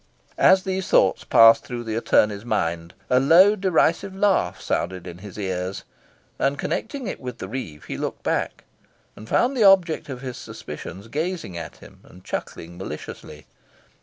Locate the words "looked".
7.99-8.23